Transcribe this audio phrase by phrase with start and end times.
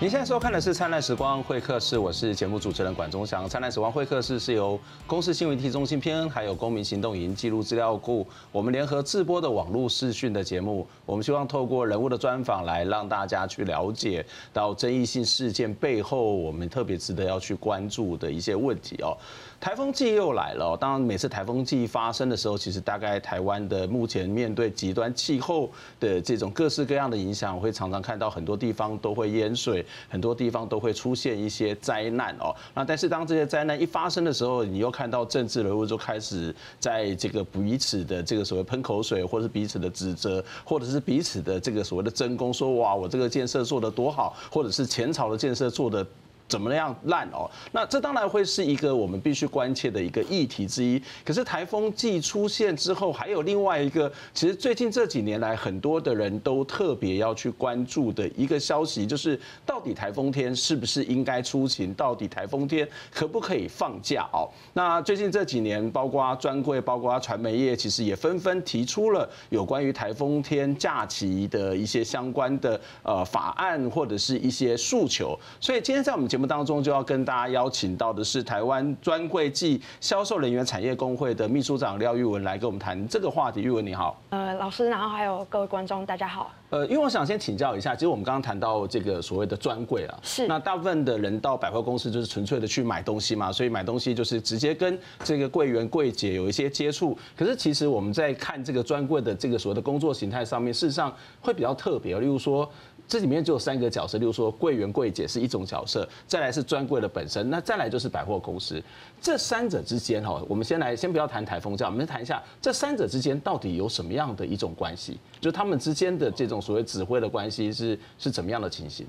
[0.00, 3.44] 您现在收看的是《灿烂时光会客室》，我是节目主持人管中祥。
[3.50, 10.88] 《灿烂时光会客室》是由公视新闻议题中心偏恩还有公民行动营记录资料库我们联合制播的网络视讯的节目。
[11.04, 19.14] 我们希望透过人物的专访来让大家去了解到争议性事件背后我们特别值得要去关注的一些问题哦。
[19.60, 25.70] 台风季又来了，当然每次台风季发生的时候，其实大概台湾的目前面对极端气候
[26.00, 32.56] 的这种各式各样的影响，我会常常看到很多地方都会淹水，很多地方都会出现一些灾难哦。
[32.74, 46.06] 那但是当这些灾难一发生的时候，你又看到政治人物就开始在这个彼此的这个所谓喷口水，或者是彼此的指责，或者是彼此的这个所谓的争功，说哇我这个建设做得多好，或者是前朝的建设做得。
[46.50, 47.48] 怎么样烂哦？
[47.70, 51.00] 那这当然会是一个我们必须关切的一个议题之一。
[51.24, 61.94] 可是台风季出现之后，还有另外一个，其实最近这几年来，很多的人都特别要去关注的一个消息，就是到底台风天是不是应该出勤？
[61.94, 64.50] 到底台风天可不可以放假哦？
[64.72, 75.38] 那最近这几年，包括专柜、包括传媒业，其实也纷纷提出了有关于台风天假期的一些相关的呃法案或者是一些诉求。
[75.60, 83.60] 所以今天在我们节目目当中就要跟大家邀请到的是台湾专柜暨销售人员产业工会的秘书长廖玉文来跟我们谈这个话题。
[83.60, 86.50] 玉文你好，呃，老师，然后还有各位观众，大家好。
[86.70, 97.18] 呃，因为我想先请教一下，其实我们刚刚谈到这个所谓的专柜啊，是那大部分的人到百货公司就是纯粹的去买东西嘛，所以买东西就是直接跟这个柜员柜姐有一些接触。
[97.36, 102.70] 可是其实我们在看这个专柜的这个所谓的工作形态上面，事实上会比较特别，例如说。
[103.10, 108.80] 这里面就有三个角色，例如说柜员、柜姐是一种角色，再来是专柜的本身，那再来就是百货公司。
[109.20, 115.18] 这三者之间哈，我们先来先不要谈台风这样，我们谈一下这三者之间到底有什么样的一种关系？
[115.40, 119.04] 就他们之间的这种所谓指挥的关系是是怎么样的情形？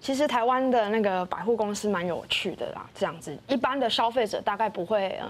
[0.00, 5.28] 其实台湾的那个百货公司蛮有趣的啦，这样子，一般的消费者大概不会呃。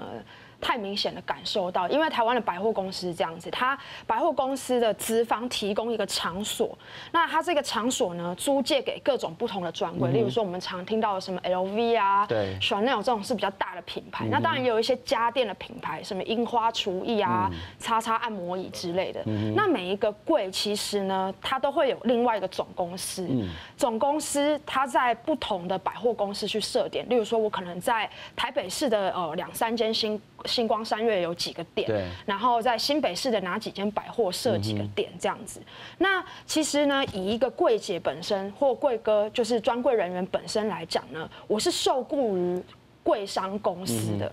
[0.60, 6.76] 太明显的感受到，因为台湾的百货公司是这样子，它百货公司的资方提供一个场所，
[7.12, 19.22] 那它这个场所呢，租借给各种不同的专柜，例如说我们常听到的什么 LV 啊，对，Chanel 这种是比较大的品牌，那当然也有一些家电的品牌，什么樱花厨艺啊、叉叉按摩椅之类的。
[19.54, 23.28] 那每一个柜其实呢，它都会有另外一个总公司，
[23.76, 30.21] 总公司它在不同的百货公司去设点，例如说我可能在台北市的呃两三间新。
[30.47, 35.60] 新光三月有几个店，对，然后在新北市的哪几间百货设几个店这样子。
[35.99, 42.62] 那其实呢，以一个柜姐本身或柜哥，就是专柜人员本身来讲呢，我是受雇于
[43.03, 44.31] 柜商公司的。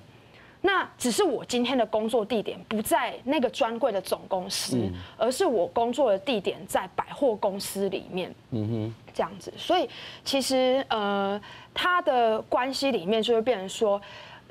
[0.63, 4.77] 那只是我今天的工作地点不在那个专柜的总公司，
[5.17, 8.33] 而是我工作的地点在百货公司里面。
[8.51, 9.51] 嗯哼，这样子。
[9.57, 9.89] 所以
[10.23, 11.41] 其实呃，
[11.73, 14.01] 他的关系里面就会变成说。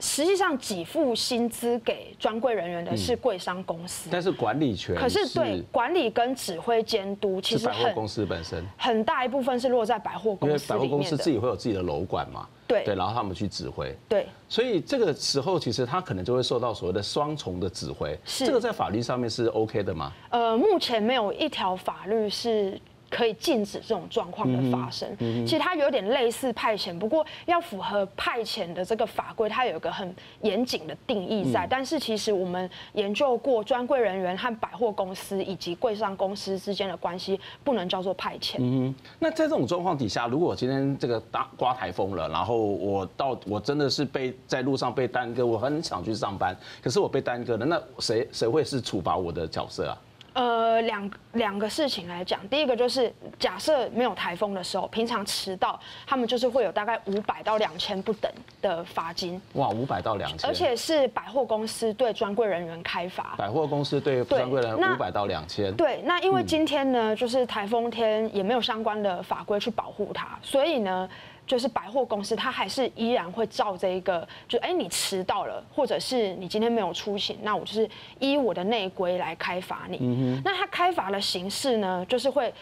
[0.00, 8.64] 实际上，给付薪资给专柜人员的是柜商公司，但是管理权，可是对管理跟指挥监督，其实百货公司本身。
[8.78, 12.84] 很大一部分是落在百货公司，因为百货公司自己会有自己的楼管嘛，对。
[12.84, 18.46] 对，然后他们去指挥，对，所以这个时候其实他可能就会受到所谓的双重的指挥，是。
[18.46, 20.12] 这个在法律上面是 OK 的吗？
[20.30, 22.80] 呃，目前没有一条法律是。
[23.10, 25.08] 可以禁止这种状况的发生。
[25.18, 31.66] 其实它有点类似派遣，不过要符合派遣的这个法规，它有一个很严谨的定义在。
[31.68, 38.56] 但是其实我们研究过，专柜人员和百货公司以及柜上公司之间的关系，不能叫做派遣。
[38.60, 49.98] 嗯，那在这种状况底下，如果我今天这个大刮台风了，然后我到我真的是被在路上被耽搁，我很想去上班，可是我被耽搁了，那谁谁会是处罚我的角色啊？
[50.40, 59.38] 呃，两两个事情来讲，第一个就是假设没有台风的时候，平常迟到，他们就是会有大概五百到两千不等的罚金。
[59.52, 63.34] 哇，五百到两千，而且是百货公司对专柜人员开罚。
[63.36, 65.70] 百货公司对专柜人员五百到两千。
[65.76, 71.06] 对，那因为今天呢，就是台风天，也没有相关的法规去保护它，所以呢。
[71.50, 79.98] 就是百货公司，它还是依然会照这一个，就哎，你迟到了，或者是你今天没有出勤，那我就是依我的内规来开罚你。
[80.00, 82.54] 嗯、那他开罚的形式呢，就是会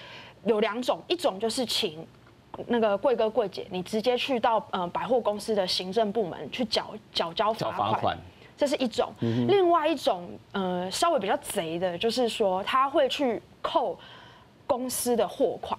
[0.46, 2.02] 有两种，一种就是请
[2.66, 8.18] 那个柜哥柜姐，你直接去到呃百货公司的行政部门去缴缴交罚款，款，
[8.56, 9.12] 这是一种。
[9.20, 13.98] 嗯、另外一种呃稍微比较贼的，就是说他会去扣
[14.66, 15.78] 公司的货款。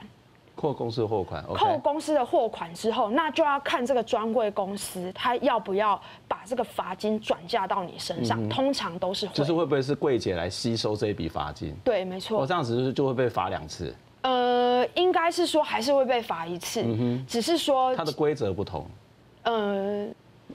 [0.59, 8.49] 扣公司的货款，扣公司的货款之后，那就要看这个专柜公司他要不要把这个罚金转嫁到你身上。
[8.49, 11.73] 通常都是会，就是会不会是柜姐来吸收这一笔罚金？
[11.81, 12.37] 对，没错。
[12.37, 13.95] 我，这样子就是就会被罚两次。
[14.21, 16.83] 呃，应该是说还是会被罚一次，
[17.25, 18.85] 只是说它的规则不同。
[19.43, 20.05] 呃，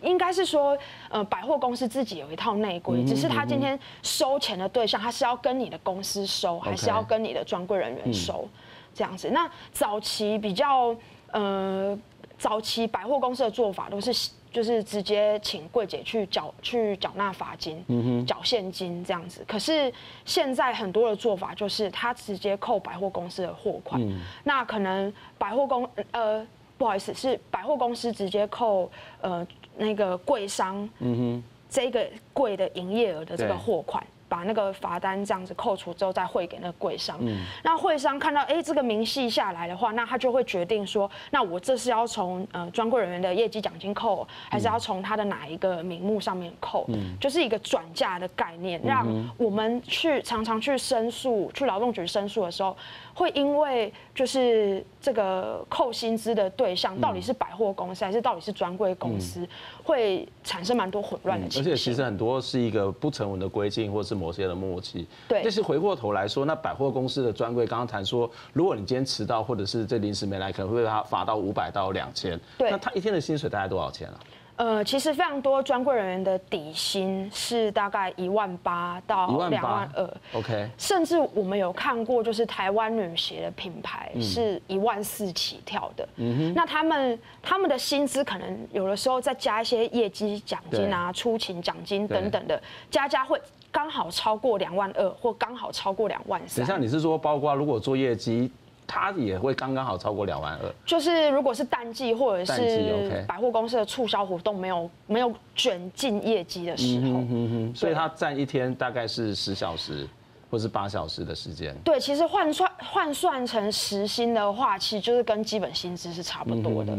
[0.03, 0.77] 应该是说，
[1.09, 8.51] 呃，百货公司自己有一套内规，嗯、只是他今天收钱的对象，他是要跟你的公司收，还是要跟你的专柜人员收，嗯、
[8.95, 9.29] 这样子。
[9.31, 10.97] 那早期比较，
[11.33, 11.99] 呃，
[12.39, 14.31] 早期百货公司的做法都是。
[14.55, 19.45] 就是直接请柜姐去缴去缴纳罚金，嗯哼，缴现金这样子。
[19.49, 19.93] 可是
[20.25, 26.47] 现在很多的做法就是他直接扣百货公司的货款，嗯、那可能百货公呃
[26.79, 28.89] 不好意思是百货公司直接扣
[29.21, 29.45] 呃
[29.77, 34.07] 那个柜商，嗯哼，这个柜的营业额的这个货款。
[34.35, 37.17] 把那个罚单这样子扣除之后，再汇给那个柜商。
[37.21, 46.85] 嗯，那柜商看到哎、欸，这个明细下来的话，那他就会决定说，那我这是要从呃专柜人员的业绩奖金扣，还是要从他的哪一个名目上面扣？
[46.89, 52.77] 嗯，就是一个转嫁的概念，让我们去常常去申诉，去劳动局申诉的时候。
[53.15, 59.47] 会因为就是这个扣薪资的对象到底是百货公司还是到底是专柜公司，
[59.83, 61.47] 会产生蛮多混乱的。
[61.47, 65.07] 而且其实很多是一个不成文的规定，或是某些的默契。
[65.29, 65.41] 对。
[65.43, 72.39] 但是回过头来说，那百货公司的专柜刚刚谈说，如果你今天迟到，或者是这临时没来，可能会被他罚到五百到两千。
[72.59, 72.71] 对。
[72.71, 74.19] 那他一天的薪水大概多少钱啊？
[74.57, 80.69] 呃，其实非常多专柜人员的底薪是大概一万八到两万二，OK。
[80.79, 86.09] 甚至我们有看过，就是台湾女鞋的品牌是一万四起跳的。
[86.17, 86.55] 嗯哼。
[86.55, 92.61] 那他们他们的薪资可能有的时候再加一些业绩奖金啊、出勤奖金等等的，
[92.91, 93.41] 加加会
[93.73, 96.65] 刚好超过两万二，或刚好超过两万三。
[96.65, 98.53] 等一下，你是说包括如果做业绩？
[98.87, 110.07] 它也会刚刚好超过两万二，就是如果是淡季或者是百货公司的促销活动没有没有卷进业绩的时候，嗯，所以它占一天大概是十小时
[110.51, 111.75] 或是八小时的时间。
[111.83, 116.97] 对，其实换算换算成时薪的话，其实就是跟基本薪资是差不多的。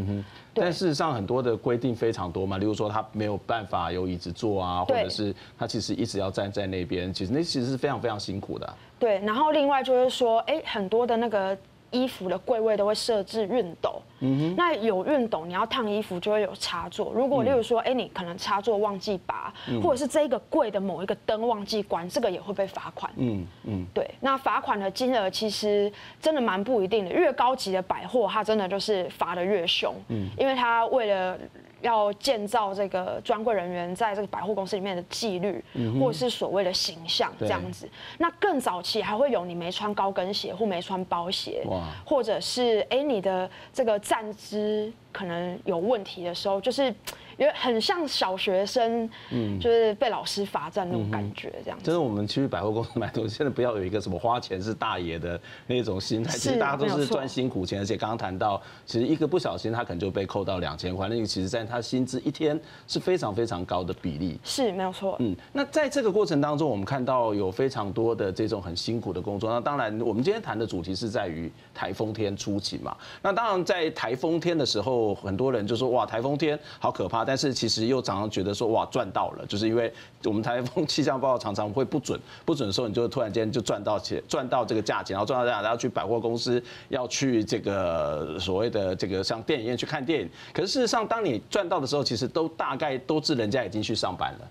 [0.53, 8.73] 但事实上很多的规定非常多嘛，例如说他没有办法有椅子坐啊，或者是他其实一直要站在那边，其实那其实是非常非常辛苦的。
[8.97, 11.57] 对，然后另外就是说，哎，很多的那个。
[11.95, 17.13] 衣服的柜位都会设置熨斗，嗯哼，那有熨斗，你要烫衣服就会有插座。
[17.13, 23.09] 如果例如说，哎，你可能插座忘记拔，或者是这个柜的某一个灯忘记关，这个也会被罚款。
[23.15, 31.37] 嗯嗯，对，那罚款的金额其实真的蛮不一定的，越高级的百货，它真的就是罚的越凶，嗯，因为它为了。
[31.85, 35.63] 要建造这个专柜人员在这个百货公司里面的纪律，
[35.99, 37.87] 或者是所谓的形象这样子。
[38.17, 41.63] 那更早期还会有你没穿高跟鞋或没穿包鞋，
[42.03, 46.93] 或者是哎你的这个站姿可能有问题的时候，就是。
[47.37, 51.85] 因为很像小学生，嗯，就是被老师罚站那种感觉，这样子。
[51.85, 56.31] 就是我们去百货公司买东西，现在不要有一个什么花钱是大爷的那种心态。
[56.31, 64.39] 其实大家都是赚辛苦钱，而且刚刚谈到，其实一个不小心他可能就被扣到两千块，那个其实在他薪资一天是非常非常高的比例。
[64.43, 65.17] 是没有错。
[65.19, 69.51] 嗯，那在这个过程当中，我们看到有非常多的这种很辛苦的工作。
[69.51, 72.95] 那当然，我们今天谈的主题是在于台风天出勤嘛。
[73.21, 77.24] 那当然，在台风天的时候，很多人就说哇，台风天好可怕。
[77.25, 79.91] 但是其实又常常觉得说哇赚到了，就是因为
[80.23, 90.29] 我们台风气象报告常常会不准，不准的时候你就突然间就赚到钱，赚到这个价钱，然后赚到这样，然后去百货公司要去这个所谓的这个像电影院去看电影。
[90.53, 94.47] 可是事实上，当你赚到的时候，其实都大概都是人家已经去上班了。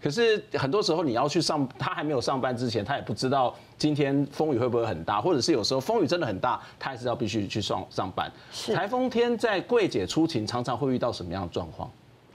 [0.00, 8.30] 可是很多时候你要去上，他还没有上班之前，他也不知道今天风雨会不会很大，或者是有时候风雨真的很大，他还是要必须去上上班。
[8.52, 11.90] 是台风天在柜姐出勤，常常会遇到什么样的状况？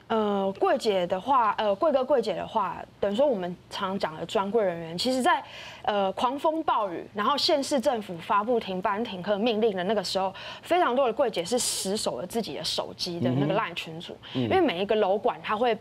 [0.08, 5.44] 呃，柜姐的话，呃，柜哥柜姐的话，等于说我们常讲的专柜人员，其实在
[5.84, 15.78] 呃狂风暴雨，然后县市政府发布停班停课命令的那个时候，非常多的柜姐是死守了自己的手机的那个 LINE 群组，因为每一个楼管他会。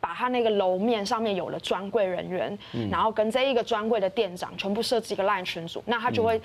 [0.00, 2.58] 把他那个楼面上面有了专柜人员，
[2.90, 6.38] 然后跟这一个专柜的店长全部设置一个 LINE 群组，那他就会。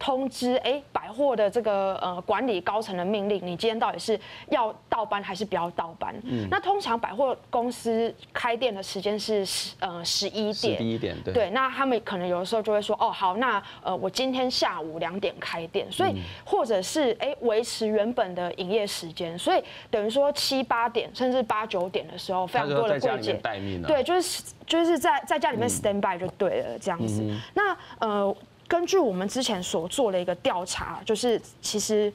[0.00, 6.14] 通知哎，百货的这个呃管理高层的命令，你今天到底是要倒班还是不要倒班？
[6.24, 11.34] 嗯，那通常百货公司开店的时间是十呃十一点，十一点对。
[11.34, 27.22] 对，那他们可能有的时候就会说，哦好，那呃我今天下午两点开店，所以或者是哎维持原本的营业时间，所以等于说七八点甚至八九点的时候，非常多的柜姐待命，对，就是就是在在家里面 stand by 就对了这样子。
[27.52, 28.34] 那呃。
[28.70, 32.12] 根据我们之前所做的一个调查，就是其实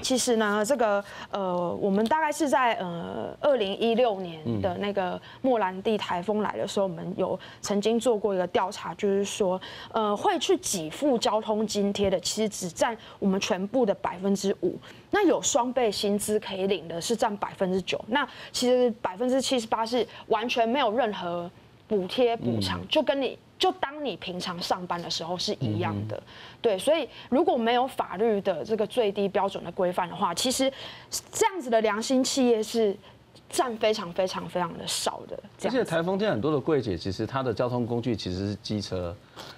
[0.00, 9.60] 其实呢，这个呃，我们大概是在呃二零一六年的那个莫兰蒂台风来的时候，我们有曾经做过一个调查，就是说，
[9.92, 14.74] 呃，会去给付交通津贴的，其实只占我们全部的百分之五。
[15.10, 18.02] 那有双倍薪资可以领的，是占百分之九。
[18.08, 21.50] 那其实百分之七十八是完全没有任何
[21.86, 23.38] 补贴补偿，就跟你。
[23.58, 26.22] 就当你平常上班的时候是一样的，
[26.62, 30.72] 对，所以如果没有法律的这个最低标准的规范的话，其实
[31.32, 32.96] 这样子的良心企业是
[33.48, 35.38] 占非常非常非常的少的。
[35.64, 39.14] 而且台风天很多的柜姐，其实她的交通工具其实是机车。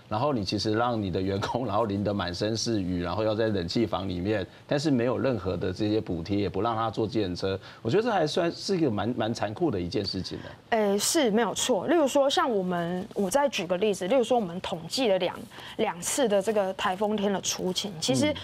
[0.08, 10.76] 然后你其实让你的员工，然后淋得满身是雨，然后要在冷气房里面，但是没有任何的这些补贴，也不让他坐计程车，我觉得这还算是一个蛮蛮残酷的一件事情的。
[10.76, 11.86] 哎，是没有错。
[11.86, 15.38] 例如说，像我们，我再举个例子，例如说，我们统计了两
[15.76, 18.34] 两次的这个台风天的出勤，其实。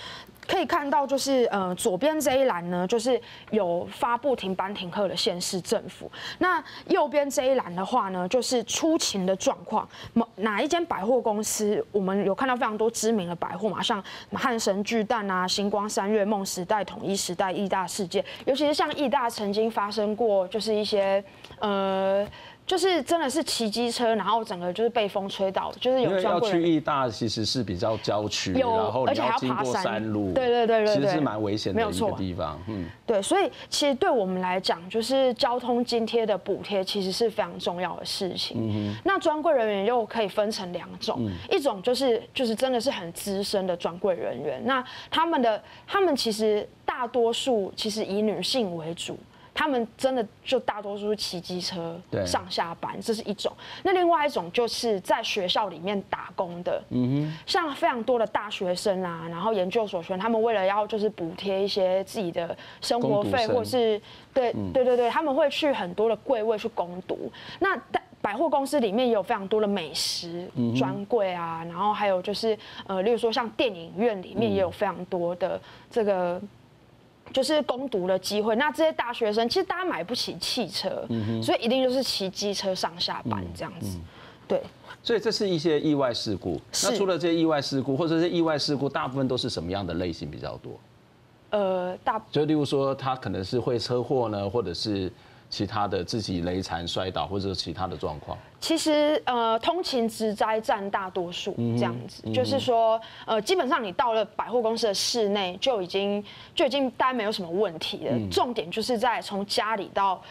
[0.46, 6.10] 可以看到，就是呃，左边这一栏呢，就是有发布停班停课的县市政府。
[6.38, 9.88] 那右边这一栏的话呢，就是出勤的状况。
[10.12, 21.22] 某哪一间百货公司，我们有看到非常多知名的百货嘛，像汉神巨蛋啊、星光三月、梦时代、统一时代、义大世界，尤其是像义大曾经发生过，就是一些
[21.58, 22.26] 呃。
[22.66, 26.10] 就是真的是骑机车，然后整个就是被风吹倒，就是有。
[26.10, 32.60] 因为要去义大其实是比较郊区，然后而且还要经过山路，对对对对，其实是蛮危险的一个地方。
[32.68, 38.56] 嗯，对，所以其实对我们来讲，就是交通津贴的补贴其实是非常重要的事情。
[38.58, 49.16] 嗯，那专柜人员又可以分成两种，一种就是就是真的是很资深的专柜人员，那他们的他们其实大多数其实以女性为主。
[49.56, 53.50] 他们真的就大多数是骑机车上下班，这是一种。
[53.82, 63.98] 那另外一种就是在学校里面打工的，嗯哼，像非常多的大学生啊，然后研究所学生，他们为了要就是补贴一些自己的生活费，或是
[64.34, 67.32] 对对对对，他们会去很多的柜位去攻读。
[67.58, 67.74] 那
[68.20, 70.46] 百货公司里面也有非常多的美食
[70.76, 75.58] 专柜啊，然后还有就是呃，例如说像电影院里面也有非常多的
[75.90, 76.38] 这个。
[77.32, 84.04] 就是攻读的机会，那这些大学生其实大家买不起汽车，嗯、所以一定就是骑机车上下班这样子，嗯嗯、
[84.48, 84.62] 对。
[85.02, 86.60] 所以这是一些意外事故。
[86.82, 90.72] 那除了这些意外事故，或者是意外事故，大部分都是什么样的类型比较多？
[91.50, 95.12] 呃，大就例如说，他可能是会车祸呢，或者是。
[95.48, 106.22] 其他的自己雷残摔倒，或者是其他的状况，其实呃，通勤直灾占大多数这样子，嗯嗯、就是说呃，基本上你到了百货公司的室内就已经
[106.54, 110.22] 就已经大概没有什么问题了，嗯、重点就是在从家里到。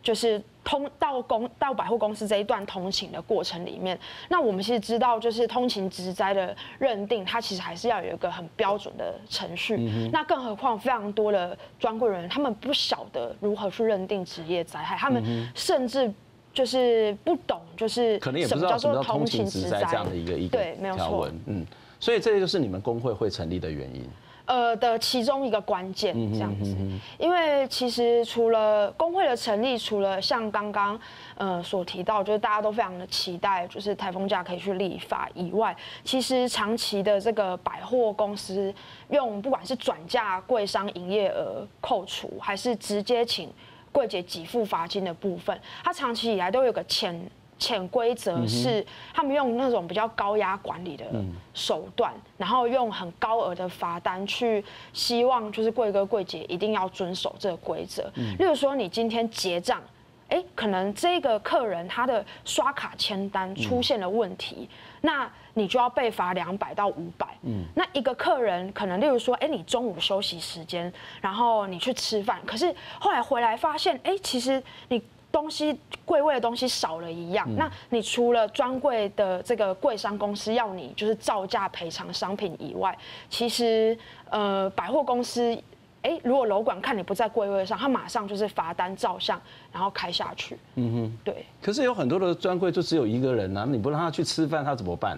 [0.00, 3.98] 就是通到公到百货公司这一段通勤的过程里面，
[4.28, 9.76] 那我们其实知道，就是通勤职灾的认定，它其实还是要有一个很标准的程序。
[9.78, 16.12] 嗯、那更何况非常多的专柜人员，他们不晓得如何去认定职业灾害，他们甚至
[16.52, 20.60] 就是不懂，就是可能也不知道什么叫通勤职灾这样的一个一个
[20.94, 21.40] 条文。
[21.46, 21.64] 嗯，
[21.98, 24.06] 所以这个就是你们工会会成立的原因。
[24.48, 26.74] 呃的其中一个关键这样子，
[27.18, 30.98] 因为其实除了工会的成立，除了像刚刚
[31.36, 38.74] 呃所提到，就是大家都非常的期待，就是台风假可以去立法以外，其实长期的这个百货公司
[39.10, 43.48] 用不管是转嫁柜商营业额扣除，还是直接请
[43.92, 47.14] 柜姐给付罚金的部分，它长期以来都有个潜。
[47.58, 51.04] 潜规则是他们用那种比较高压管理的
[51.52, 58.10] 手段，然后用很高额的罚单去希望就是贵哥贵姐一定要遵守这个规则。
[58.38, 59.82] 例如说，你今天结账，
[60.28, 64.68] 哎，可能这个客人他的刷卡签单出现了问题，
[65.00, 67.26] 那你就要被罚两百到五百。
[67.42, 75.02] 嗯那一个客人可能例如说，哎，你中午休息时间，然后你去吃饭，可是后来回来发现，哎，其实你。
[75.38, 82.96] 东西柜位的东西少了一样，嗯、那你除了专柜的这个柜商公司要你就是照价赔偿商品以外，
[83.30, 83.96] 其实
[84.30, 85.54] 呃百货公司，
[86.02, 89.40] 哎、欸，如果楼管看你不在柜位上，他马上就是罚单照相，
[89.72, 90.58] 然后开下去。
[90.74, 91.46] 嗯哼，对。
[91.62, 95.16] 可是有很多的专柜就只有一个人啊，你不让他去吃饭，他怎么办？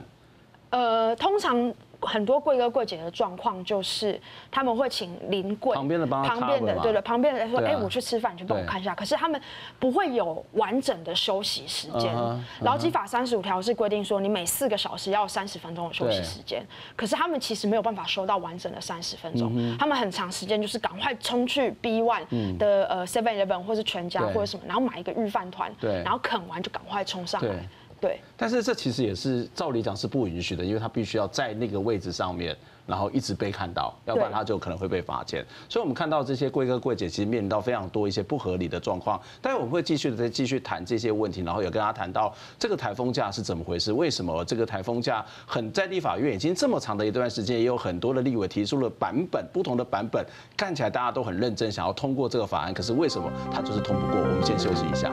[0.68, 1.72] 呃，通常。
[2.02, 8.94] 很多柜哥柜姐的状况就是，他们会请临柜旁边的旁边的对对，旁边的来说，哎，我去吃饭，你去帮我看一下。
[8.94, 9.40] 可是他们
[9.78, 12.14] 不会有完整的休息时间。
[12.60, 16.64] 劳基法三十五条是规定说，你每四个小时要三十分钟的休息时间。
[16.96, 27.54] 可是他们其实没有办法收到完整的三十分钟，他们很长时间就是赶快冲去 B one 的呃 Seven Eleven 或是全家或者什么，然后买一个预饭团，然后啃完就赶快冲上来。
[28.00, 28.20] 对。
[28.36, 32.56] 但是这其实也是照理讲是不允许的，因为他必须要在那个位置上面。
[32.86, 35.46] 然后一直被看到，要不然他就可能会被罚钱。
[35.68, 39.20] 所以，我们看到这些贵哥贵姐其实面临到非常多一些不合理的状况。
[39.40, 50.26] 待会我们会继续的再继续谈这些问题，然后也跟他谈到这个台风假是怎么回事，为什么这个台风假很在立法院已经这么长的一段时间，也有很多的立委提出了版本不同的版本，
[50.56, 54.20] 看起来大家都很认真想要通过这个法案，可是为什么他就是通不过？
[54.20, 55.12] 我们先休息一下。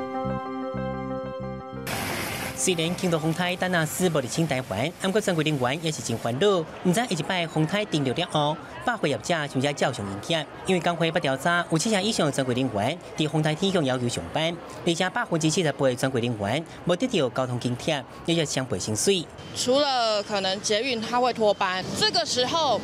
[2.57, 6.65] 虽然听到风台丹纳斯无伫清台湾，不过专柜人员也是真烦恼。
[6.83, 10.43] 唔知一礼拜风台停留了后，百货业者是不是照常营业？
[10.65, 14.51] 因为工会不调查，有七成以上专柜人员伫风台天向要求上班，
[14.87, 19.23] 而且百分之七十八的专柜人员无得到交通津贴，也要双倍薪水。
[19.55, 22.81] 除了可能捷运他会拖班，这个时候。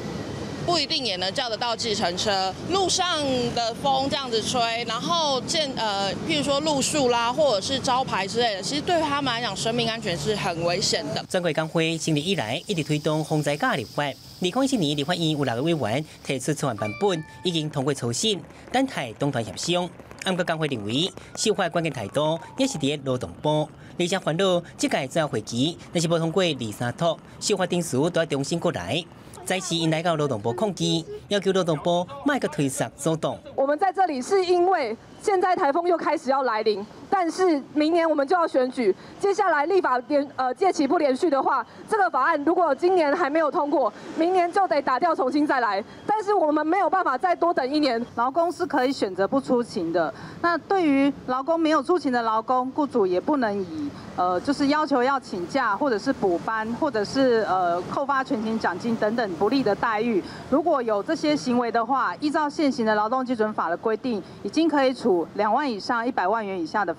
[0.66, 3.20] 不一定也能叫得到计程车，路上
[3.54, 11.24] 的风这样子吹，然后见呃，譬如说路树啦，或者是招牌之类的，其实对他们来讲，生命安全是很危险的。
[11.30, 14.04] 专柜工会成立以来，一直推动风灾假立法。
[14.04, 18.40] 二零一七年立法院有六个委员提出草案版本，已经通过初审，
[18.72, 19.90] 等待党团协商。
[20.24, 23.68] 不过工会认为，修法关键太多也是伫劳动部。
[23.98, 29.04] 李想欢乐，这届主要会期，若是无通过二三读，修法定数都要重新过来。
[29.46, 33.38] 再次引来到劳动部抗议，要求劳动部卖个推搡走动。
[33.56, 45.84] 我们在这里是因为现在台风又开始要来临，但是明年我们就要选举，接下来立法连呃届期不连续的话，这个法案如果今年还没有通过，明年就得打掉重新再来。
[46.08, 50.12] 但是我们没有办法再多等一年，劳工是可以选择不出勤的。
[50.42, 53.92] 那对于劳工没有出勤的劳工，雇主也不能以。
[54.16, 60.24] 呃，就是要求要请假，或者是补班，或者是呃扣发全勤奖金等等不利的待遇。
[60.52, 66.94] 如果有这些行为的话，依照现行的劳动基准法的规定，已经可以处两万以上一百万元以下的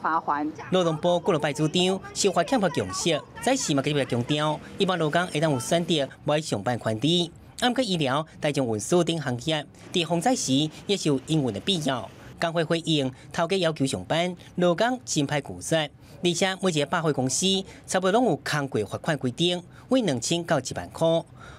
[0.71, 7.33] 劳动部过了拜组长，修法强化共识，在时嘛继续强调，一般劳工会当有选择买上班权利。
[7.61, 12.07] 按个医疗、大众运输等行业，在风灾时也是有应援的必要。
[12.39, 15.91] 工会回应，头家要求上班，劳工真歹拒绝。
[16.23, 17.47] 而且每一个百货公司
[17.87, 21.07] 差不多拢有康贵罚款规定，为两千到一万块。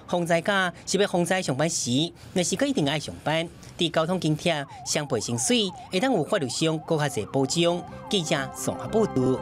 [0.06, 3.48] 风灾假是要风灾上班时，若是个一定爱上班。
[3.76, 7.82] 伫交通津贴、双倍薪水，会当有法律上更较侪保障。
[8.08, 9.38] 记者综合报道。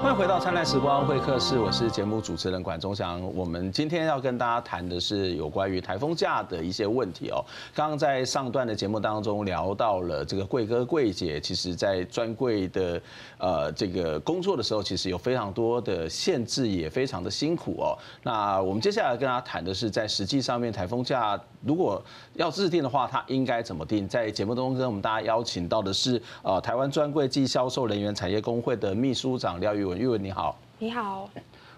[0.00, 3.20] 欢迎回到灿烂时光会客室，我是节目主持人管中祥。
[3.34, 7.44] 我们今天要跟大家谈的是有关于台风假的一些问题哦。
[7.74, 13.02] 刚刚在上段的节目当中聊到了这个贵哥贵姐，其实在专柜的
[13.38, 17.98] 呃这个工作的时候，其实有非常多的限制，也非常的辛苦哦。
[18.22, 22.02] 那我们接下来跟大家谈的是，在实际上面台风假如果
[22.34, 24.06] 要制定的话，它应该怎么定？
[24.08, 31.28] 在节目中跟我们大家邀请到的是呃台湾专柜暨销售人员产业工会的秘书长廖玉文，玉文你好，你好。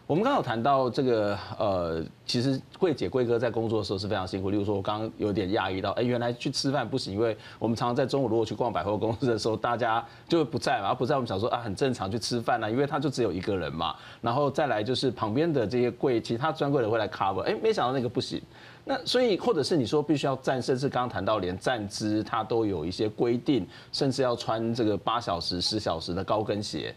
[0.07, 4.51] 我们刚刚有谈到这个，呃，其实贵姐贵哥在工作的时候是非常辛苦。
[4.51, 13.95] 例如说，我刚刚有点讶异到，哎，原来去吃饭不行，因为我们常常在中午如果去逛百货公司的时候，大家就会不在嘛，不在我们想说啊，很正常去吃饭啊，因为他就只有一个人嘛。
[14.21, 18.43] 然后再来就是旁边的这些柜，其他专柜的会来 cover，哎，没想到那个不行。
[18.91, 26.93] 那所以或者是你说必须要站，甚至刚刚谈到连站姿它都有一些规定，甚至要穿这个八小时、十小时的高跟鞋。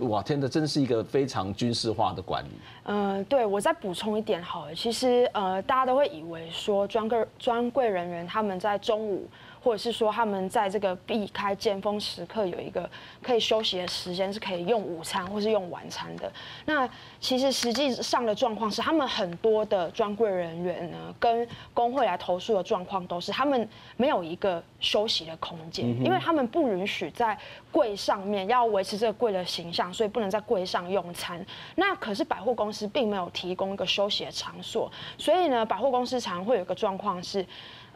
[0.00, 2.50] 哇，天呐，真是一个非常军事化的管理。
[2.84, 4.74] 嗯，对，我再补充一点好了。
[4.74, 9.28] 其实呃，大家都会以为说专柜专柜人员他们在中午。
[9.62, 12.88] 或者是说他们在这个避开尖峰时刻有一个
[13.22, 16.32] 可以休息的时间，是可以用午餐或是用晚餐的。
[16.64, 16.88] 那
[17.20, 27.38] 其实实际上的状况是，他们很多的专柜人员呢，跟工会来投诉的状况都是，他们没有一个休息的空间，因为他们不允许在
[27.70, 31.44] 柜上面要维持这个柜的形象，所以不能在柜上用餐。
[31.76, 37.44] 那可是百货公司并没有提供一个休息的场所，所以呢，百货公司常常会有一个状况是。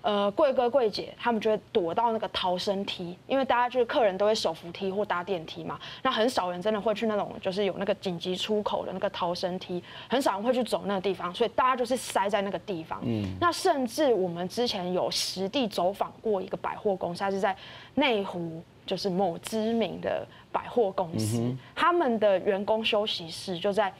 [0.04, 13.00] 呃，贵哥贵姐他们就会躲到那个逃生梯，因为大家就是客人都会手扶梯或搭电梯嘛，那很少人真的会去那种就是有那个紧急出口的那个逃生梯，很少人会去走那个地方，所以大家就是塞在那个地方。
[13.02, 17.56] 嗯，那甚至我们之前有实地走访过一个百货公司，它是在
[17.94, 23.90] 内湖，就是某知名的百货公司，嗯、他们的员工休息室就在。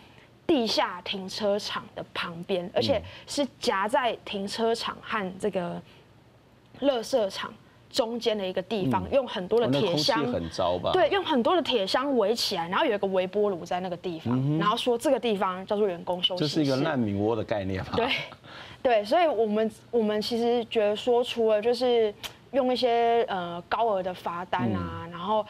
[0.46, 5.80] 地下停车场的旁边，而且是夹在停车场和这个
[6.80, 7.52] 垃圾场
[7.90, 10.90] 中间的一个地方，用很多的铁箱，很糟吧？
[10.92, 17.92] 对，用很多的铁箱围起来，然后有一个微波炉在那个地方，然后说这个地方叫做员工休息室，这是一个难民窝的概念吧？
[17.94, 18.08] 对，
[18.82, 22.12] 对，所以我们我们其实觉得说，除了就是
[22.52, 25.44] 用一些呃高额的罚单啊，然后。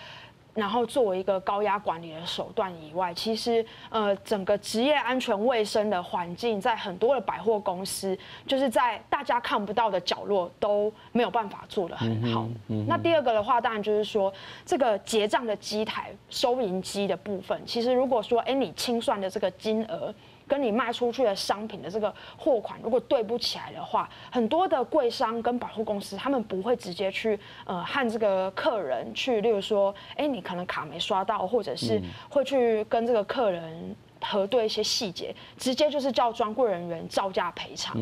[0.55, 12.49] 然后作为一个高压管理的手段以外，其实呃整个职业安全卫生的环境，在很多的百货公司，就是在大家看不到的角落都没有办法做得很好。
[12.87, 14.33] 那第二个的话，当然就是说
[14.65, 20.15] 这个结账的机台、收银机的部分，其实如果说哎你清算的这个金额。
[20.47, 33.97] 跟你卖出去的商品的这个货款如果对不起来的话，很多的柜商跟百货公司他们不会直接去呃和这个客人去，例如说，哎，你可能卡没刷到，或者是会去跟这个客人。
[34.25, 37.95] 核对一些细节，直接就是叫专柜人员照价赔偿。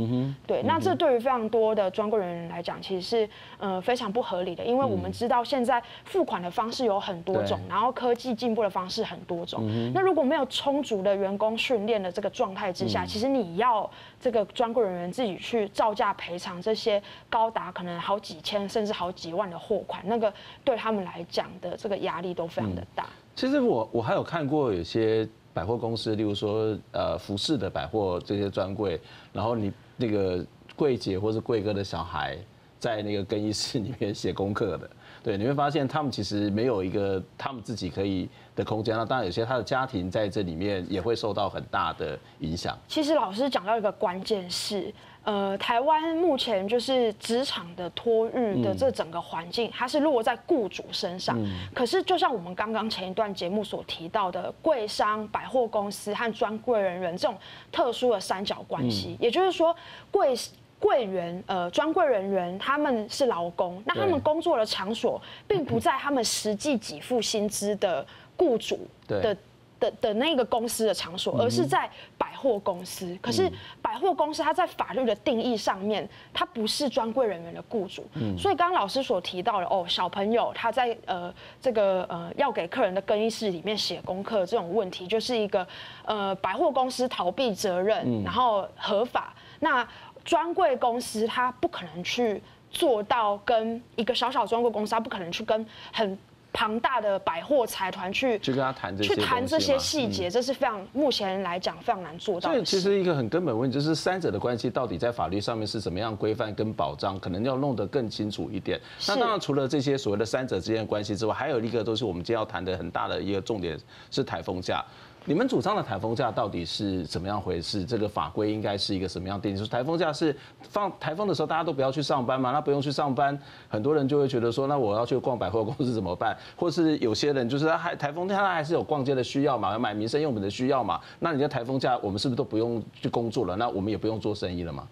[0.46, 9.62] 对，那这对于非常多的专柜人员来讲，其实是呃非常不合理的，因为我们知道现在付款的方式有很多种，然后科技进步的方式很多种。
[9.92, 20.32] 那如果没有充足的员工训练的这个状态之下，其实你要这个专柜人员自己去照价赔偿这些高达可能好几千甚至好几万的货款，那个
[20.62, 23.06] 对他们来讲的这个压力都非常的大。
[23.34, 25.28] 其实我我还有看过有些。
[25.54, 29.00] 百货公司，例如说，呃，服饰的百货这些专柜，
[29.32, 30.44] 然后你那个
[30.76, 32.36] 柜姐或是柜哥的小孩，
[32.78, 34.90] 在那个更衣室里面写功课的，
[35.22, 38.96] 对，你会发现他们其实没有一个他们自己可以的空间。
[38.96, 42.78] 那当然，有些他的家庭在这里面也会受到很大的影响。
[42.88, 44.92] 其实老师讲到一个关键是。
[45.24, 51.38] 呃，台湾目前就是职场的托育的这整个环境，它是落在雇主身上。
[51.72, 57.36] 可是，就像我们刚刚前一段节目所提到的，柜商、百货公司和专柜人员这种
[57.70, 59.74] 特殊的三角关系，也就是说，
[60.10, 60.34] 柜
[60.80, 68.04] 柜员、呃，专柜人员他们是劳工，那他们工作的场所并不在他们实际给付薪资的
[68.36, 69.36] 雇主的。
[69.82, 73.16] 的的那个公司的场所，而是在百货公司。
[73.22, 73.48] 可是
[73.80, 78.04] 百货公司它在法律的定义上面，它不是专柜人员的雇主。
[78.36, 85.64] 所以刚刚老师所提到的哦，小朋友他在呃这个呃要给客人的更衣室里面写功课这种问题，就是一个
[86.04, 89.32] 呃百货公司逃避责任，然后合法。
[89.60, 89.86] 那
[90.24, 96.18] 专柜公司它不可能去做到跟一个小小专柜公司，它不可能去跟很。
[96.52, 102.54] 庞大的百货财团去去跟他谈这些，去谈这些细节，这是非常目前来讲非常难做到的。
[102.54, 108.80] 所以其实一个很根本问题就是三者的关系到底在法律上面是怎么样规范跟保障，可能要弄得更清楚一点。
[109.08, 113.78] 那当然除了这些所谓的三者之间的关系之外，还有一个都是我们今天要谈的很大的一个重点
[114.10, 114.84] 是台风假。
[115.24, 117.84] 你们主张的台风假到底是怎么样回事？
[117.84, 119.56] 这个法规应该是一个什么样定义？
[119.56, 122.50] 就是台风假是放台风的时候大家都不要去上班嘛？
[122.50, 126.36] 那不用去上班，很多人就会觉得说，那我要去逛百货公司怎么办？
[126.56, 131.00] 或是有些人就是他还台风假他还是有逛街的需要嘛，要买民生用品的需要嘛？
[131.20, 133.54] 那你的台风假我们是不是都不用去工作了？
[133.54, 134.88] 那我们也不用做生意了吗？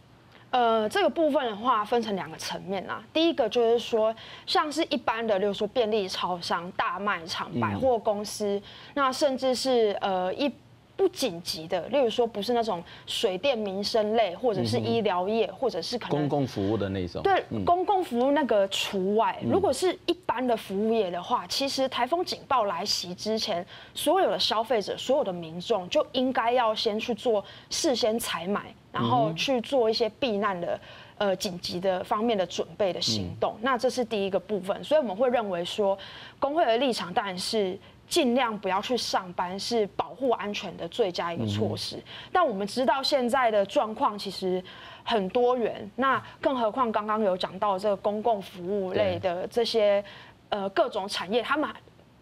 [0.50, 3.02] 呃，这个部分的话分成两个层面啊。
[3.12, 4.14] 第一个就是说，
[4.46, 8.62] 像是一般的，例如说便利超商、大卖场、百货公司，嗯、
[8.94, 10.52] 那甚至是呃一。
[10.96, 17.22] 不紧急的，例如说不是那种水电民生类，或者是医疗业，或者是可能公共服务的那种。
[17.22, 19.34] 对，公共服务那个除外。
[19.42, 30.80] 如果是一般的服务业的话，其实台风警报来袭之前，所有的消费者、所有的民众就应该要先去做事先采买，然后去做一些避难的
[31.18, 33.56] 呃紧急的方面的准备的行动。
[33.62, 35.96] 那这是第一个部分，所以我们会认为说，
[36.38, 37.78] 工会的立场当然是。
[38.10, 41.96] 尽量不要去上班是保护安全的最佳一个措施。
[42.32, 44.60] 但我们知道现在的状况其实
[45.04, 50.04] 很多元，那更何况刚刚有讲到这个公共服务类的这些
[50.48, 51.70] 呃各种产业，他们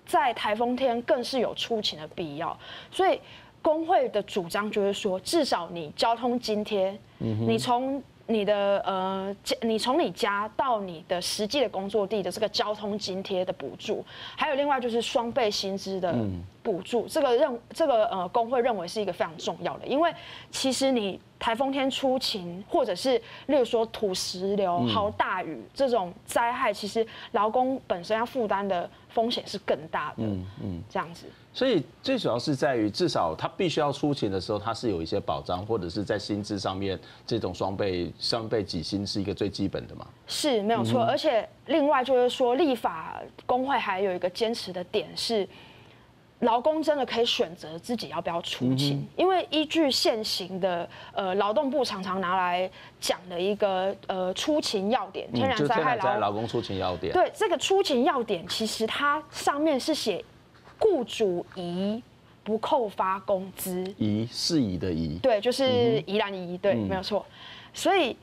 [0.05, 2.55] 在台风天更是有出勤的必要。
[2.91, 3.19] 所以
[3.69, 8.03] 工会的主张就是说，至少你交通津贴，你从。
[8.31, 14.05] 你的呃，你从你家到你的实际的工作地的这个交通津贴的补助，
[14.37, 16.15] 还有另外就是双倍薪资的
[16.63, 20.13] 补助，这个认这个呃工会认为是一个非常重要的，因为
[20.51, 21.19] 其实你。
[21.39, 30.25] 台风天出勤，或者是例如说土石流、豪大雨这种灾害，其实劳工本身要负担的风险是更大的。
[30.25, 31.27] 嗯嗯，这样子。
[31.59, 40.07] 所以最主要是在于，至少他必须要出勤的时候，他是有一些保障，或者是在薪资上面这种双倍双倍几薪是一个最基本的嘛？
[40.29, 41.03] 是没有错。
[41.03, 45.49] 而且另外就是说，立法工会还有一个坚持的点是。
[46.43, 57.13] 劳工真的可以选择自己要不要出勤，因为依据现行的呃劳动部常常拿来讲的一个呃出勤要点，天然灾害劳工出勤要点。
[57.13, 60.25] 对，这个出勤要点，其实它上面是写
[60.79, 62.03] 雇主宜
[62.45, 67.25] 不扣发工资，宜是宜的宜，对，就是宜兰宜，对，没有错。
[67.75, 68.17] 所以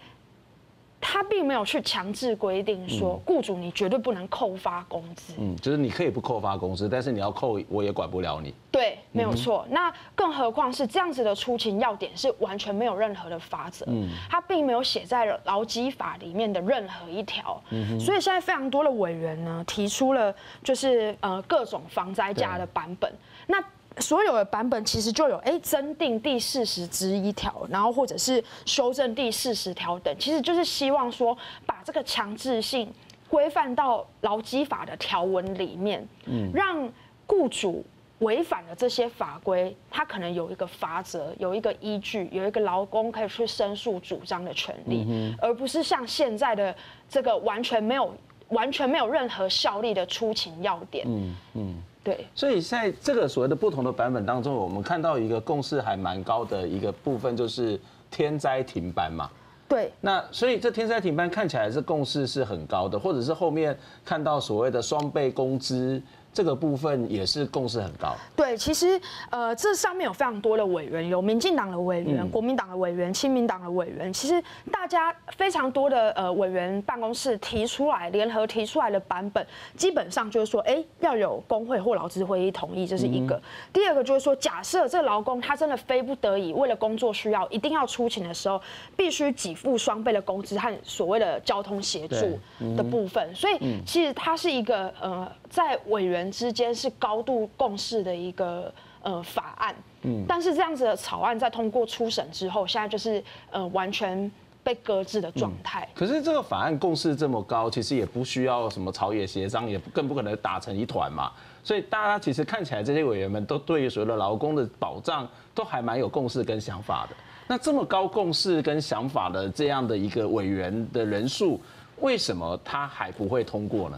[1.07, 5.33] 他并没有去强制规定说，雇主你绝对不能扣发工资。
[5.37, 8.51] 嗯，就是你可以不扣发工资，但是你要扣，我也管不了你。
[8.71, 9.65] 对，没有错。
[9.69, 17.61] 那更何况是这样子的出勤要点是完全没有任何的法则，嗯，他并没有写在劳基法里面的任何一条。
[17.69, 23.13] 嗯，所以现在非常多的委员呢提出了就是呃各种防灾假的版本。
[23.47, 23.63] 那
[23.99, 32.91] 所有的版本其实就有哎增订第四十之一条，然后或者是修正第四十条等，其实就是希望说把这个强制性
[33.29, 36.89] 规范到劳基法的条文里面，嗯，让
[37.25, 37.85] 雇主
[38.19, 46.75] 违反了这些法规，他可能有一个法则，有一个依据，有一个劳工可以去申诉主张的权利，嗯而不是像现在的
[47.09, 48.13] 这个完全没有
[48.49, 51.83] 完全没有任何效力的出勤要点，嗯嗯。
[52.05, 57.77] 对，所以在这个所谓的不同的版本当中，我们看到一个共识还蛮高的一个部分，就是
[58.11, 59.27] 天灾停班嘛。
[59.67, 65.99] 对，那所以这天灾停班看起来是共识是很高的，或者是后面看到所谓的双倍工资。
[66.35, 68.13] 这个部分也是共识很高。
[68.35, 74.11] 对，其实呃，这上面有非常多的委员，有民进党的委员、嗯、国民党的委员、亲民党的委员。
[74.11, 83.35] 其实大家非常多的呃委员办公室提出来，联合提出来的版本，基本上就是说，哎，要有工会或劳资会议同意，这是一个。
[83.35, 88.61] 嗯、第二个就是说，假设这劳工他真的非不得已，为了工作需要，一定要出勤的时候，
[88.97, 92.37] 必须给付双倍的工资和所谓的交通协助
[92.75, 93.25] 的部分。
[93.31, 95.31] 嗯、所以其实它是一个呃。
[95.55, 98.69] 在委员之间是高度共识的一个
[99.01, 104.29] 呃法案，嗯，但是这样子的草案在通过初审之后，现在就是呃完全
[104.61, 105.87] 被搁置的状态。
[105.95, 111.31] 可是这个法案共识这么高，其实也不需要什么朝野协商，也更不可能打成一团嘛。
[111.63, 117.15] 所以大家其实看起来这些委员们都对于所谓的劳工的保障都还蛮有共识跟想法的。
[117.47, 121.61] 那这么高共识跟想法的这样的一个委员的人数，
[122.01, 123.97] 为什么他还不会通过呢？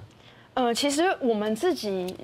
[0.57, 2.17] 呃，其实我们自己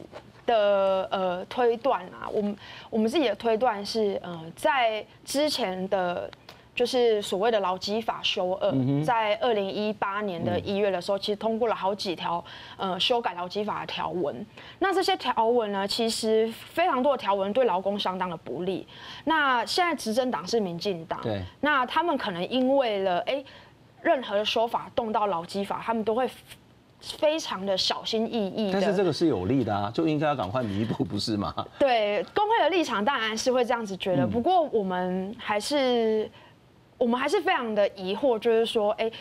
[0.47, 2.57] 的呃推断啊，我们
[2.89, 6.27] 我们自己的推断是，呃，在之前的，
[6.73, 12.43] 就是所谓的劳基法修二，在二零一八年的一月的时候，其实通过了好几条
[12.75, 14.43] 呃修改劳基法的条文。
[14.79, 18.87] 那这些条文呢，其实非常多的条文对劳工相当的不利。
[19.25, 23.43] 那现在执政党是民进党，对，那他们可能因为了哎，
[24.01, 26.27] 任何的说法动到劳基法，他们都会。
[27.17, 31.53] 非常的小心翼翼，但是这个是有利的啊，就应该要赶快弥补，不是吗？
[31.77, 36.29] 对，工会的立场当然是会这样子觉得，不过我们还是，
[36.97, 39.11] 我们还是非常的疑惑，就是说，哎。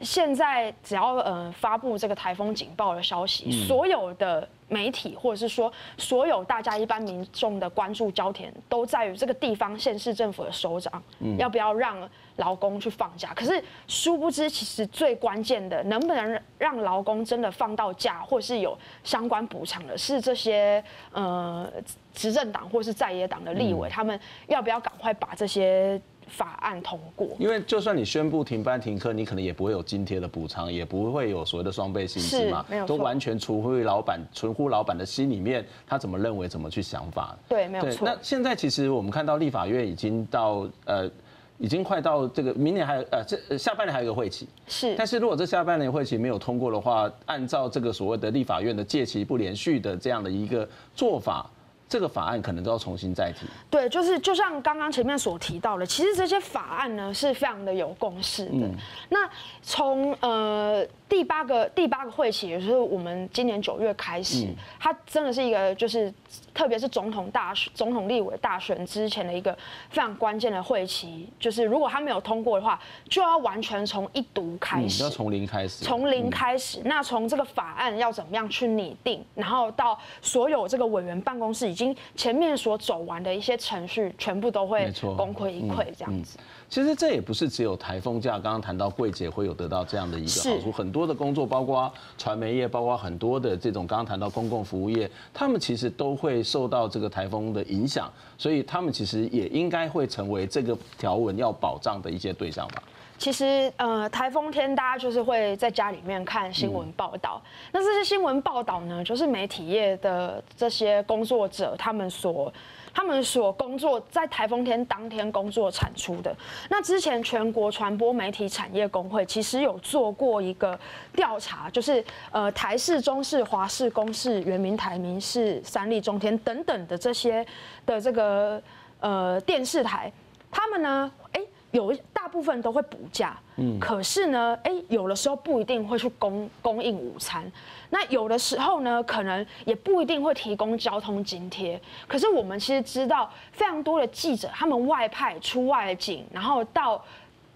[0.00, 11.02] 现在只要呃发布这个台风警报的消息，所有的媒体或者是说所有大家一般民众的关注焦点都在于这个地方县市政府的首长
[11.38, 11.96] 要不要让
[12.36, 13.32] 劳工去放假。
[13.34, 21.70] 可是殊不知，其实最关键的能不能让劳工真的放到假，或是有相关补偿的，是这些呃
[22.12, 26.00] 执政党或是在野党的立委，他们要不要赶快把这些。
[26.28, 37.36] 法案通过，因为就算你宣布停班停课，你可能也不会有津贴的补偿，也不会有所谓的双倍薪资嘛，都完全出乎老板，出乎老板的心里面，他怎么认为，怎么去想法。
[37.48, 38.06] 对，没有错。
[38.06, 41.10] 那现在其实我们看到立法院已经到呃，
[41.58, 44.94] 已经快到这个明年还有呃这下半年还有一个会期，是。
[44.96, 51.48] 但是如果这下半年会期没有通过的话，按照这个所谓的立法院的借期不连续的这样的一个做法。
[51.94, 53.46] 这个法案可能都要重新再提。
[53.70, 58.66] 对，就是就像刚刚前面所提到的，其实这些法案呢是非常的有共识的。
[58.66, 58.74] 嗯、
[59.08, 59.30] 那
[59.62, 66.12] 从呃第八个第八个会期，也就是我们今年九月开始，嗯、它真的是一个就是
[66.52, 69.56] 特别是总统大选、总统立委大选之前的一个
[69.90, 71.28] 非常关键的会期。
[71.38, 76.80] 就是如果它没有通过的话，就要完全从一读开始，嗯、要从零开始，从零开始。
[76.80, 81.94] 嗯、那从这个法案要怎么样去拟定，然后到所有这个委员办公室已经。
[82.16, 86.38] 前面所走完的一些程序，全部都会功亏一篑，这样子。
[86.68, 102.82] 其实这也不是只有台风假，刚刚谈到柜姐会有得到这样的一个好处，很多的工作，包括传媒业，包括很多的这种刚刚谈到公共服务业，他们其实都会受到这个台风的影响，所以他们其实也应该会成为这个条文要保障的一些对象吧。
[103.16, 107.40] 其实，呃，台风天大家就是会在家里面看新闻报道。
[107.70, 112.52] 那这些新闻报道呢，就是媒体业的这些工作者他们所
[112.94, 116.34] 他们所工作在台风天当天工作产出的。
[116.70, 120.78] 那之前全国传播媒体产业工会其实有做过一个
[121.14, 127.44] 调查，就是呃台视、中视、华视、公视、原名台、名视、三立、中天等等的这些
[127.84, 128.62] 的这个
[129.00, 130.10] 呃电视台，
[130.50, 131.40] 他们呢，哎。
[131.74, 137.50] 有大部分都会补假，嗯，可是呢，哎，有的时候不一定会去供供应午餐，
[137.90, 141.80] 那有的时候呢，可能也不一定会提供交通津贴。
[142.06, 147.04] 可是我们其实知道，非常多的记者他们外派出外景，然后到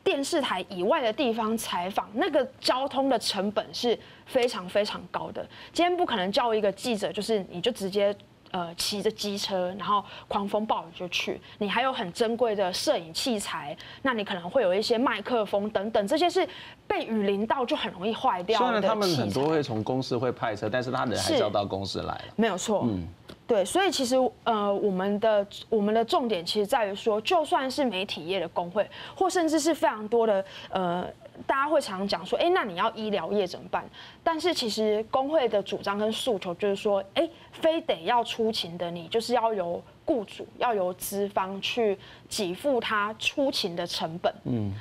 [0.02, 5.46] 电视台以外的地方采访，那个交通的成本是非常非常高的。
[5.72, 8.12] 今天不可能叫一个记者，就是你就直接。
[8.50, 11.40] 呃，骑着机车，然后狂风暴雨就去。
[11.58, 16.48] 你还有很珍贵的摄影器材，那你可能会有一些麦克风等等，这些是
[16.86, 18.66] 被雨淋到就很容易坏掉的。
[18.66, 22.20] 虽然他们很多会从公司会派车，但是他人还是要到公司来。
[22.36, 22.84] 没有错。
[22.86, 23.06] 嗯，
[23.46, 31.06] 对，所以其实呃，我们的我们的重点其实在于说，就算是媒体业的工会，或甚至是非常多的呃。
[31.46, 33.84] 大家会常常讲说，哎，那你要医疗业怎么办？
[34.22, 41.98] 但是其实工会的主张跟诉求就是说，哎，非得要出勤的你，就是要由雇主要由资方去
[42.28, 44.34] 给付他出勤的成本。
[44.44, 44.72] 嗯，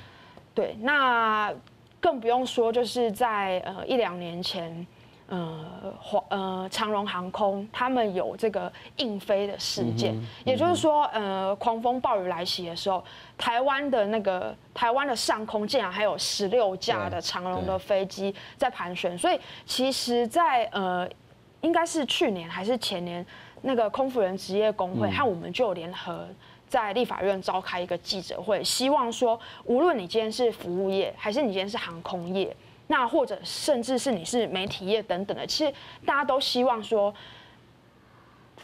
[0.54, 0.76] 对。
[0.82, 1.54] 那
[2.00, 4.86] 更不用说，就是在呃一两年前。
[5.30, 13.04] 呃，华呃长荣航空他们有这个应飞的事件，嗯嗯、也就是说，呃，狂风暴雨来袭的时候，
[13.38, 21.10] 台湾的那个台湾的上空竟然还有十六架的长荣的飞机在盘旋，所以其实在，在呃，
[21.60, 23.26] 应该是去年还是前年，
[23.64, 26.26] 那个空服人职业工会和我们就有联合
[26.70, 32.56] 在立法院召开一个记者会，希望说，无论你今天是服务业，还是你今天是航空业。
[32.88, 35.74] 那或者甚至是你是媒体业等等的，其实
[36.06, 37.14] 大家都希望说，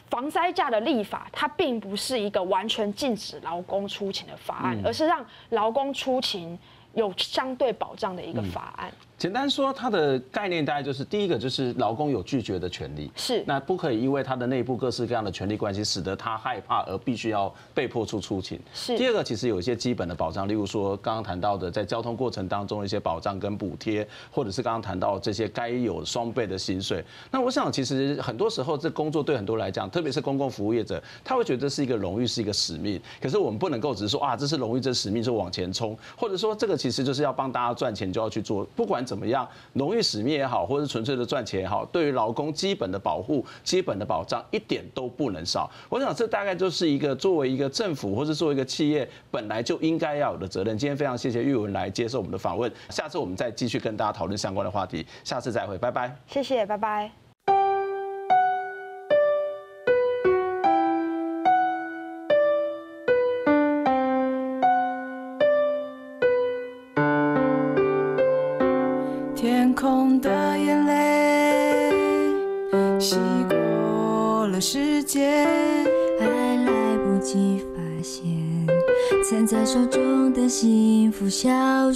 [0.10, 6.58] 防灾假的立法，它并不是一个完全禁止劳工出勤的法案，而是让劳工出勤
[6.94, 8.92] 有相对保障的一个法案。
[9.18, 18.60] 简单说，它的概念大概就是第一个就是劳工有拒绝的权利，是那不可以因为他的内部各式各样的权利关系，使得他害怕而必须要被迫出出勤。
[18.74, 27.02] 是第二个，其实有一些基本的保障，例如说刚刚谈到的在交通过程当中的一些保障跟补贴，或者是刚刚谈到这些该有双倍的薪水。
[27.32, 33.00] 那我想，其实很多时候这工作对很多来讲，特别是公共服务业者，他会觉得是一个荣誉，是一个使命。
[33.22, 38.66] 可是我们不能够只是说啊，这是荣誉，这是使命，就往前冲，或者说这个其实就是要帮大家赚钱就要去做。
[38.76, 45.70] 不管怎么样，荣誉使命也好，或者是纯粹的赚钱也好，对于劳工基本的保护、基本的保障一点都不能少。
[45.90, 50.78] 我想这大概就是一个作为一个政府或是作为一个企业本来就应该要有的责任。
[50.78, 56.16] 今天非常谢谢玉文来接受我们的访问，下次我们再继续跟大家讨论相关的话题，下次再会，拜拜。
[56.28, 57.23] 谢谢，拜拜。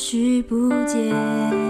[0.08, 1.67] 福消失不见，